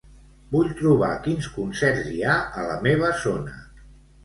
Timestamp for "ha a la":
2.31-2.81